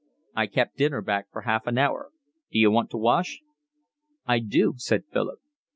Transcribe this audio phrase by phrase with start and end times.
[0.35, 2.09] "I kept dinner back for half an hour.
[2.51, 3.41] D'you want to wash?"
[4.25, 5.37] "I do," said Philip.